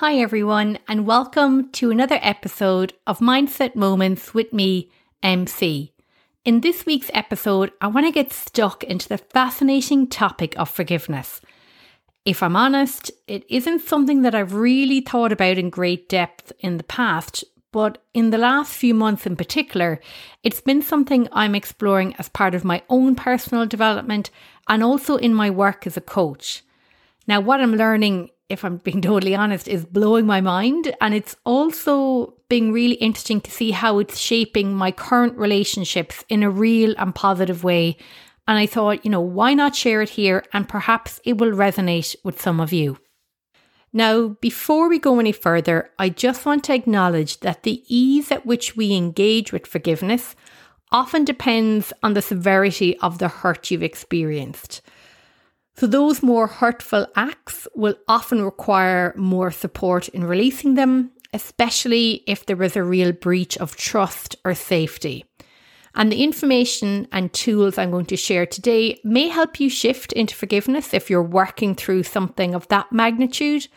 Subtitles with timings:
[0.00, 4.90] Hi, everyone, and welcome to another episode of Mindset Moments with me,
[5.22, 5.94] MC.
[6.44, 11.40] In this week's episode, I want to get stuck into the fascinating topic of forgiveness.
[12.26, 16.76] If I'm honest, it isn't something that I've really thought about in great depth in
[16.76, 17.42] the past,
[17.72, 19.98] but in the last few months in particular,
[20.42, 24.28] it's been something I'm exploring as part of my own personal development
[24.68, 26.64] and also in my work as a coach.
[27.26, 30.94] Now, what I'm learning if I'm being totally honest, is blowing my mind.
[31.00, 36.42] And it's also being really interesting to see how it's shaping my current relationships in
[36.42, 37.96] a real and positive way.
[38.48, 40.44] And I thought, you know, why not share it here?
[40.52, 42.98] And perhaps it will resonate with some of you.
[43.92, 48.44] Now, before we go any further, I just want to acknowledge that the ease at
[48.44, 50.36] which we engage with forgiveness
[50.92, 54.82] often depends on the severity of the hurt you've experienced.
[55.78, 62.46] So, those more hurtful acts will often require more support in releasing them, especially if
[62.46, 65.26] there is a real breach of trust or safety.
[65.94, 70.34] And the information and tools I'm going to share today may help you shift into
[70.34, 73.68] forgiveness if you're working through something of that magnitude.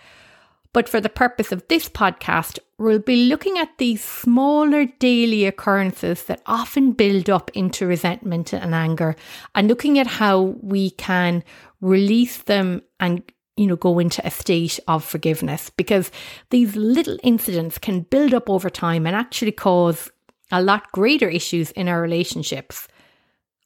[0.71, 6.23] But for the purpose of this podcast, we'll be looking at these smaller daily occurrences
[6.25, 9.15] that often build up into resentment and anger
[9.55, 11.43] and looking at how we can
[11.81, 13.23] release them and
[13.57, 16.11] you know go into a state of forgiveness because
[16.49, 20.09] these little incidents can build up over time and actually cause
[20.51, 22.87] a lot greater issues in our relationships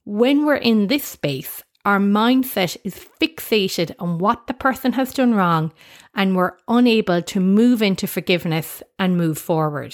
[0.04, 5.34] when we're in this space our mindset is fixated on what the person has done
[5.34, 5.74] wrong
[6.16, 9.94] and we're unable to move into forgiveness and move forward.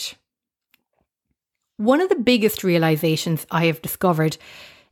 [1.77, 4.37] One of the biggest realizations I have discovered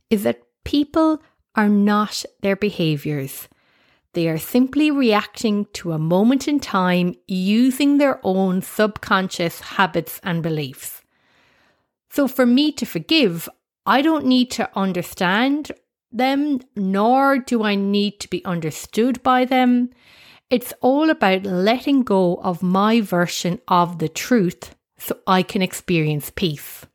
[0.09, 1.21] is that people
[1.57, 3.49] are not their behaviors.
[4.13, 10.41] They are simply reacting to a moment in time using their own subconscious habits and
[10.41, 11.01] beliefs.
[12.09, 13.49] So, for me to forgive,
[13.85, 15.71] I don't need to understand
[16.11, 19.89] them, nor do I need to be understood by them.
[20.49, 26.31] It's all about letting go of my version of the truth so I can experience
[26.35, 26.85] peace.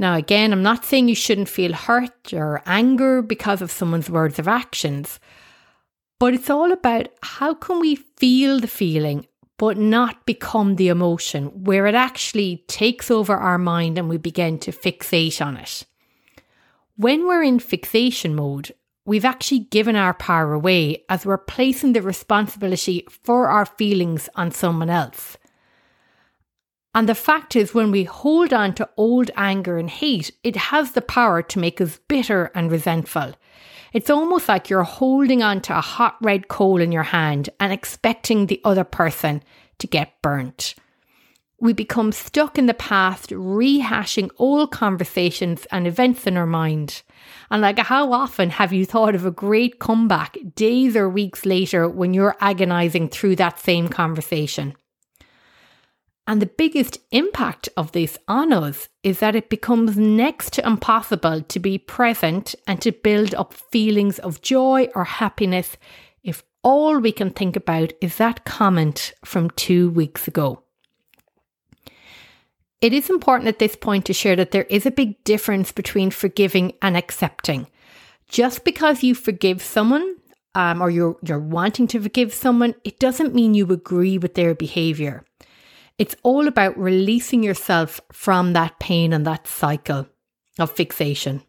[0.00, 4.38] Now, again, I'm not saying you shouldn't feel hurt or anger because of someone's words
[4.38, 5.20] or actions,
[6.18, 9.26] but it's all about how can we feel the feeling
[9.58, 14.58] but not become the emotion where it actually takes over our mind and we begin
[14.60, 15.84] to fixate on it.
[16.96, 18.72] When we're in fixation mode,
[19.04, 24.50] we've actually given our power away as we're placing the responsibility for our feelings on
[24.50, 25.36] someone else.
[26.94, 30.92] And the fact is, when we hold on to old anger and hate, it has
[30.92, 33.34] the power to make us bitter and resentful.
[33.92, 37.72] It's almost like you're holding on to a hot red coal in your hand and
[37.72, 39.42] expecting the other person
[39.78, 40.74] to get burnt.
[41.60, 47.02] We become stuck in the past, rehashing old conversations and events in our mind.
[47.50, 51.86] And like, how often have you thought of a great comeback days or weeks later
[51.86, 54.74] when you're agonizing through that same conversation?
[56.30, 61.42] And the biggest impact of this on us is that it becomes next to impossible
[61.42, 65.76] to be present and to build up feelings of joy or happiness
[66.22, 70.62] if all we can think about is that comment from two weeks ago.
[72.80, 76.12] It is important at this point to share that there is a big difference between
[76.12, 77.66] forgiving and accepting.
[78.28, 80.14] Just because you forgive someone
[80.54, 84.54] um, or you're, you're wanting to forgive someone, it doesn't mean you agree with their
[84.54, 85.24] behavior.
[86.00, 90.08] It's all about releasing yourself from that pain and that cycle
[90.58, 91.42] of fixation.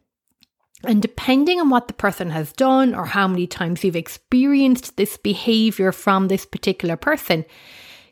[0.84, 5.16] And depending on what the person has done or how many times you've experienced this
[5.16, 7.46] behavior from this particular person,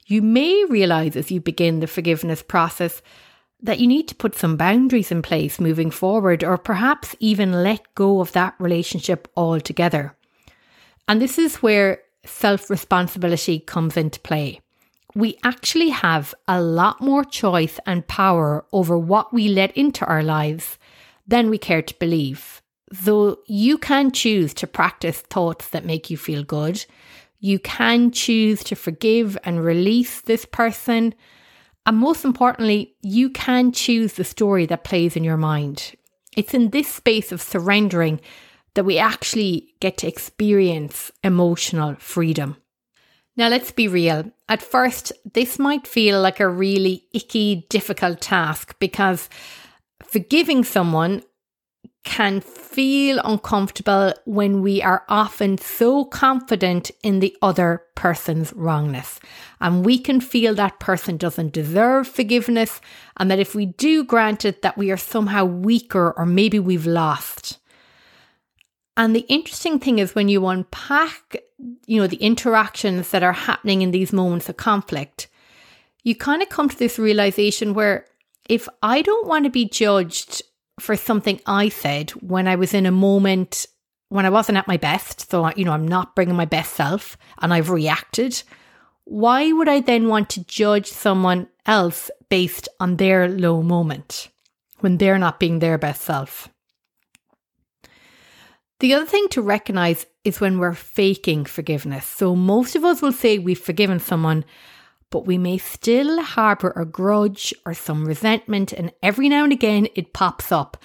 [0.07, 3.03] you may realize as you begin the forgiveness process
[3.63, 7.95] that you need to put some boundaries in place moving forward, or perhaps even let
[7.95, 10.17] go of that relationship altogether.
[11.07, 14.63] And this is where self responsibility comes into play
[15.15, 20.23] we actually have a lot more choice and power over what we let into our
[20.23, 20.79] lives
[21.27, 22.63] than we care to believe.
[22.91, 26.85] Though you can choose to practice thoughts that make you feel good,
[27.39, 31.15] you can choose to forgive and release this person.
[31.87, 35.95] And most importantly, you can choose the story that plays in your mind.
[36.37, 38.21] It's in this space of surrendering
[38.75, 42.57] that we actually get to experience emotional freedom.
[43.41, 44.31] Now, let's be real.
[44.51, 49.31] At first, this might feel like a really icky, difficult task because
[50.05, 51.23] forgiving someone
[52.05, 59.19] can feel uncomfortable when we are often so confident in the other person's wrongness.
[59.59, 62.83] And we can feel that person doesn't deserve forgiveness,
[63.17, 66.85] and that if we do grant it, that we are somehow weaker or maybe we've
[66.85, 67.60] lost.
[69.01, 71.39] And the interesting thing is when you unpack,
[71.87, 75.27] you know, the interactions that are happening in these moments of conflict,
[76.03, 78.05] you kind of come to this realization where
[78.51, 80.43] if I don't want to be judged
[80.79, 83.65] for something I said when I was in a moment
[84.11, 87.17] when I wasn't at my best, so you know, I'm not bringing my best self
[87.41, 88.43] and I've reacted,
[89.05, 94.29] why would I then want to judge someone else based on their low moment
[94.81, 96.51] when they're not being their best self?
[98.81, 102.07] The other thing to recognize is when we're faking forgiveness.
[102.07, 104.43] So most of us will say we've forgiven someone,
[105.11, 109.89] but we may still harbour a grudge or some resentment, and every now and again
[109.95, 110.79] it pops up.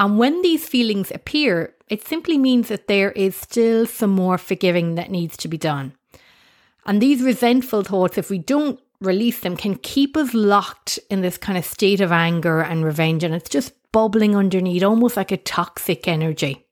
[0.00, 4.96] And when these feelings appear, it simply means that there is still some more forgiving
[4.96, 5.92] that needs to be done.
[6.86, 11.38] And these resentful thoughts, if we don't release them, can keep us locked in this
[11.38, 15.36] kind of state of anger and revenge, and it's just bubbling underneath, almost like a
[15.36, 16.64] toxic energy.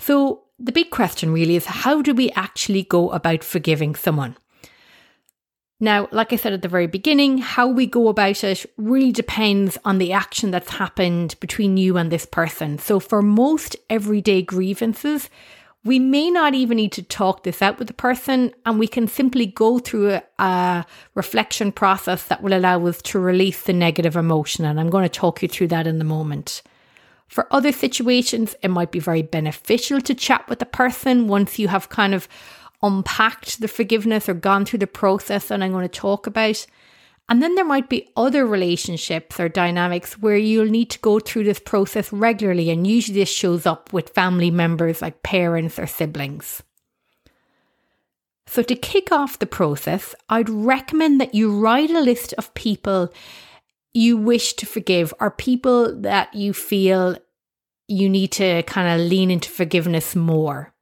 [0.00, 4.36] So, the big question really is how do we actually go about forgiving someone?
[5.78, 9.78] Now, like I said at the very beginning, how we go about it really depends
[9.84, 12.78] on the action that's happened between you and this person.
[12.78, 15.28] So, for most everyday grievances,
[15.84, 19.06] we may not even need to talk this out with the person, and we can
[19.06, 24.16] simply go through a, a, reflection process that will allow us to release the negative
[24.16, 24.64] emotion.
[24.64, 26.62] And I'm going to talk you through that in a moment.
[27.30, 31.68] For other situations, it might be very beneficial to chat with the person once you
[31.68, 32.26] have kind of
[32.82, 36.66] unpacked the forgiveness or gone through the process that I'm going to talk about.
[37.28, 41.44] And then there might be other relationships or dynamics where you'll need to go through
[41.44, 42.68] this process regularly.
[42.68, 46.64] And usually this shows up with family members like parents or siblings.
[48.48, 53.12] So, to kick off the process, I'd recommend that you write a list of people
[53.94, 57.16] you wish to forgive are people that you feel
[57.88, 60.72] you need to kind of lean into forgiveness more.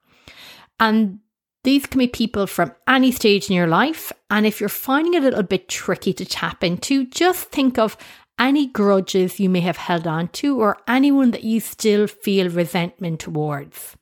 [0.78, 1.20] And
[1.64, 4.12] these can be people from any stage in your life.
[4.30, 7.96] And if you're finding it a little bit tricky to tap into, just think of
[8.38, 13.20] any grudges you may have held on to or anyone that you still feel resentment
[13.20, 13.97] towards.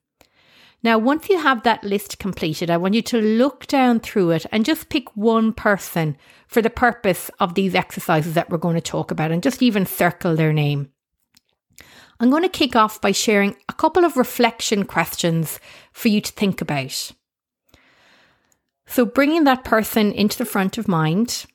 [0.82, 4.46] Now, once you have that list completed, I want you to look down through it
[4.52, 8.80] and just pick one person for the purpose of these exercises that we're going to
[8.80, 10.90] talk about and just even circle their name.
[12.20, 15.60] I'm going to kick off by sharing a couple of reflection questions
[15.92, 17.12] for you to think about.
[18.86, 21.46] So, bringing that person into the front of mind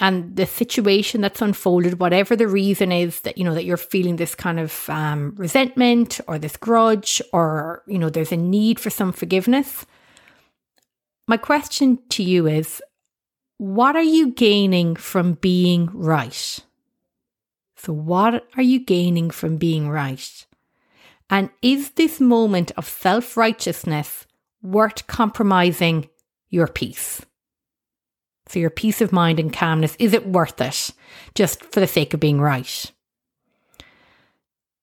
[0.00, 4.16] and the situation that's unfolded, whatever the reason is that, you know, that you're feeling
[4.16, 8.90] this kind of um, resentment or this grudge or, you know, there's a need for
[8.90, 9.84] some forgiveness.
[11.26, 12.80] My question to you is
[13.56, 16.60] what are you gaining from being right?
[17.76, 20.46] So, what are you gaining from being right?
[21.30, 24.26] And is this moment of self righteousness
[24.62, 26.08] worth compromising
[26.50, 27.24] your peace.
[28.48, 30.90] For your peace of mind and calmness, is it worth it
[31.34, 32.90] just for the sake of being right?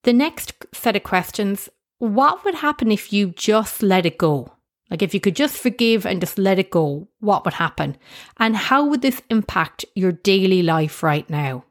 [0.04, 1.68] The next set of questions
[1.98, 4.52] what would happen if you just let it go?
[4.90, 7.96] Like if you could just forgive and just let it go, what would happen?
[8.36, 11.64] And how would this impact your daily life right now?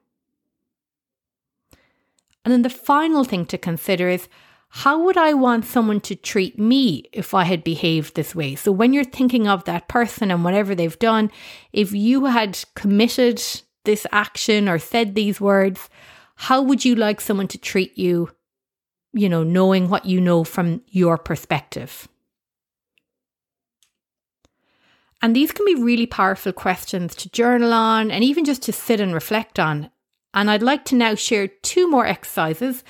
[2.43, 4.27] And then the final thing to consider is
[4.79, 8.55] how would I want someone to treat me if I had behaved this way?
[8.55, 11.31] So, when you're thinking of that person and whatever they've done,
[11.71, 13.41] if you had committed
[13.85, 15.89] this action or said these words,
[16.35, 18.31] how would you like someone to treat you,
[19.13, 22.09] you know, knowing what you know from your perspective?
[25.21, 28.99] And these can be really powerful questions to journal on and even just to sit
[28.99, 29.89] and reflect on.
[30.33, 32.83] And I'd like to now share two more exercises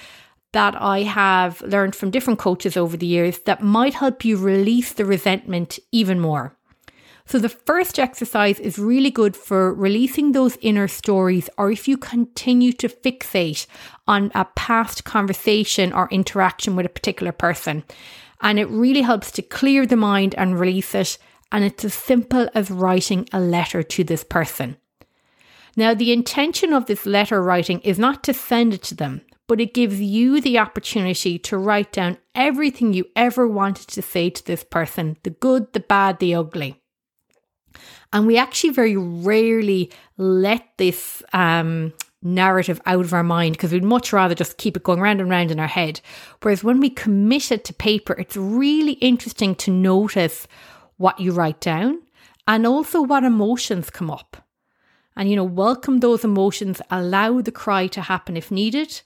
[0.55, 4.93] that I have learned from different coaches over the years that might help you release
[4.93, 6.55] the resentment even more.
[7.25, 11.97] So, the first exercise is really good for releasing those inner stories, or if you
[11.97, 13.67] continue to fixate
[14.07, 17.83] on a past conversation or interaction with a particular person.
[18.39, 21.17] And it really helps to clear the mind and release it.
[21.51, 24.77] And it's as simple as writing a letter to this person.
[25.75, 29.61] Now, the intention of this letter writing is not to send it to them, but
[29.61, 34.45] it gives you the opportunity to write down everything you ever wanted to say to
[34.45, 36.81] this person the good, the bad, the ugly.
[38.13, 43.83] And we actually very rarely let this um, narrative out of our mind because we'd
[43.83, 46.01] much rather just keep it going round and round in our head.
[46.41, 50.47] Whereas when we commit it to paper, it's really interesting to notice
[50.97, 52.01] what you write down
[52.47, 54.37] and also what emotions come up.
[55.15, 59.01] And, you know, welcome those emotions, allow the cry to happen if needed.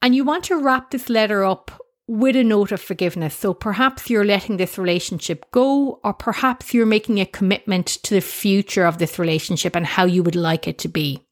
[0.00, 1.70] And you want to wrap this letter up
[2.06, 3.34] with a note of forgiveness.
[3.34, 8.20] So perhaps you're letting this relationship go, or perhaps you're making a commitment to the
[8.20, 11.22] future of this relationship and how you would like it to be.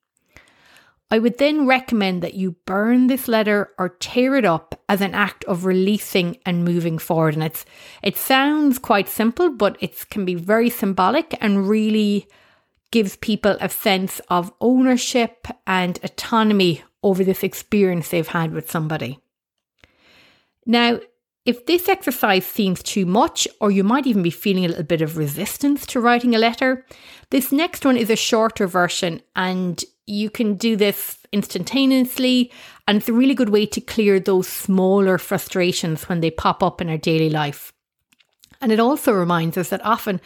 [1.09, 5.15] I would then recommend that you burn this letter or tear it up as an
[5.15, 7.35] act of releasing and moving forward.
[7.35, 7.65] And it's
[8.03, 12.27] it sounds quite simple, but it can be very symbolic and really
[12.91, 19.21] gives people a sense of ownership and autonomy over this experience they've had with somebody.
[20.67, 20.99] Now,
[21.45, 25.01] if this exercise seems too much, or you might even be feeling a little bit
[25.01, 26.85] of resistance to writing a letter,
[27.31, 32.51] this next one is a shorter version and you can do this instantaneously.
[32.89, 36.81] And it's a really good way to clear those smaller frustrations when they pop up
[36.81, 37.73] in our daily life.
[38.61, 40.21] And it also reminds us that often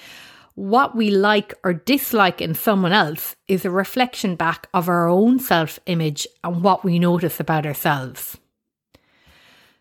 [0.60, 5.38] what we like or dislike in someone else is a reflection back of our own
[5.38, 8.36] self image and what we notice about ourselves.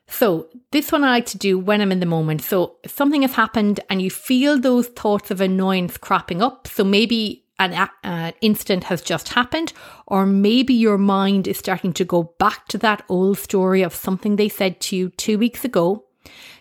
[0.08, 2.42] So, this one I like to do when I'm in the moment.
[2.42, 6.66] So, something has happened and you feel those thoughts of annoyance cropping up.
[6.66, 7.74] So, maybe an
[8.06, 9.74] uh, incident has just happened,
[10.08, 14.38] or maybe your mind is starting to go back to that old story of something
[14.38, 16.06] they said to you two weeks ago.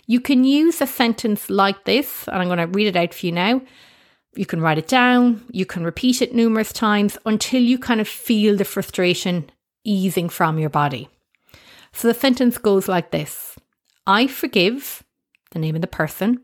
[0.07, 3.25] You can use a sentence like this, and I'm going to read it out for
[3.25, 3.63] you now.
[4.35, 8.09] You can write it down, you can repeat it numerous times until you kind of
[8.09, 9.51] feel the frustration
[9.85, 11.09] easing from your body.
[11.93, 13.57] So the sentence goes like this
[14.07, 15.03] I forgive,
[15.51, 16.41] the name of the person,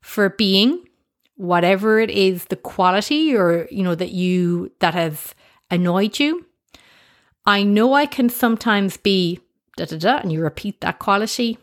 [0.00, 0.84] for being
[1.36, 5.34] whatever it is, the quality or, you know, that you, that has
[5.70, 6.44] annoyed you.
[7.46, 9.40] I know I can sometimes be
[9.78, 11.58] da da da, and you repeat that quality.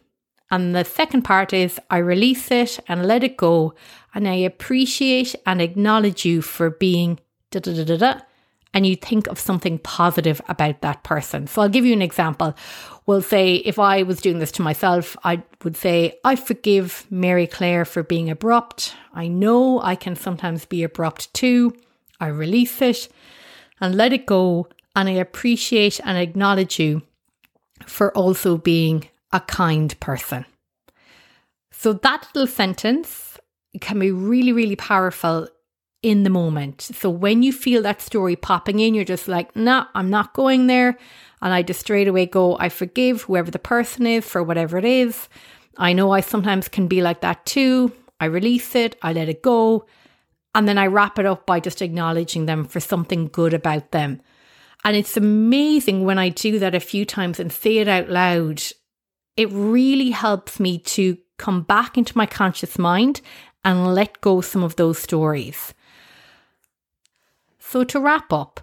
[0.51, 3.73] And the second part is I release it and let it go.
[4.13, 7.19] And I appreciate and acknowledge you for being
[7.51, 8.21] da da da da da
[8.75, 11.47] and you think of something positive about that person.
[11.47, 12.53] So I'll give you an example.
[13.05, 17.47] We'll say if I was doing this to myself, I would say, I forgive Mary
[17.47, 18.93] Claire for being abrupt.
[19.13, 21.73] I know I can sometimes be abrupt too.
[22.19, 23.07] I release it
[23.79, 24.67] and let it go.
[24.93, 27.01] And I appreciate and acknowledge you
[27.85, 30.45] for also being a kind person.
[31.71, 33.37] So that little sentence
[33.81, 35.47] can be really, really powerful
[36.01, 36.81] in the moment.
[36.81, 40.67] So when you feel that story popping in, you're just like, nah, I'm not going
[40.67, 40.97] there.
[41.41, 44.85] And I just straight away go, I forgive whoever the person is for whatever it
[44.85, 45.27] is.
[45.77, 47.91] I know I sometimes can be like that too.
[48.19, 49.85] I release it, I let it go.
[50.53, 54.21] And then I wrap it up by just acknowledging them for something good about them.
[54.85, 58.61] And it's amazing when I do that a few times and say it out loud.
[59.37, 63.21] It really helps me to come back into my conscious mind
[63.63, 65.73] and let go some of those stories.
[67.59, 68.61] So, to wrap up,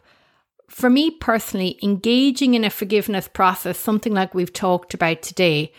[0.68, 5.72] for me personally, engaging in a forgiveness process, something like we've talked about today,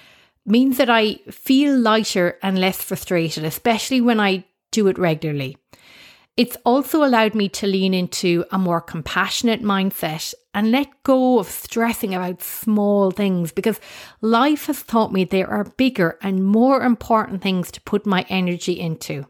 [0.45, 5.57] means that I feel lighter and less frustrated, especially when I do it regularly.
[6.35, 11.47] It's also allowed me to lean into a more compassionate mindset and let go of
[11.47, 13.79] stressing about small things because
[14.19, 18.79] life has taught me there are bigger and more important things to put my energy
[18.79, 19.27] into.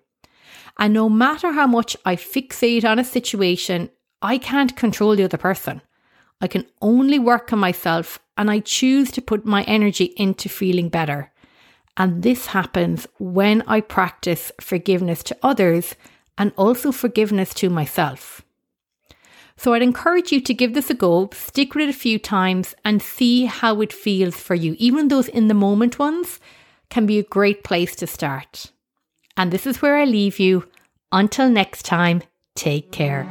[0.79, 3.89] And no matter how much I fixate on a situation,
[4.21, 5.81] I can't control the other person.
[6.39, 10.87] I can only work on myself and I choose to put my energy into feeling
[10.87, 11.33] better.
[11.97, 15.95] And this happens when I practice forgiveness to others
[16.37, 18.41] and also forgiveness to myself.
[19.55, 22.75] So I'd encourage you to give this a go, stick with it a few times,
[22.83, 24.75] and see how it feels for you.
[24.79, 26.39] Even those in the moment ones
[26.89, 28.71] can be a great place to start.
[29.37, 30.67] And this is where I leave you.
[31.11, 32.23] Until next time,
[32.55, 33.23] take care.